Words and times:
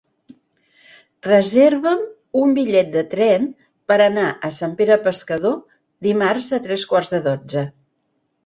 Reserva'm 1.27 1.99
un 2.39 2.55
bitllet 2.55 2.89
de 2.95 3.03
tren 3.13 3.45
per 3.93 3.99
anar 4.07 4.25
a 4.49 4.53
Sant 4.61 4.73
Pere 4.81 4.97
Pescador 5.09 5.57
dimarts 6.09 6.51
a 6.61 6.63
tres 6.69 6.91
quarts 6.95 7.15
de 7.17 7.21
dotze. 7.31 7.69